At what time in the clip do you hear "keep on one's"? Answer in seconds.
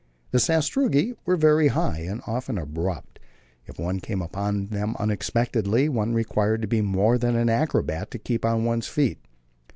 8.17-8.87